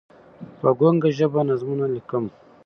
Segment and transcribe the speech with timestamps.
[0.59, 2.25] په ګونګه ژبه نظمونه لیکم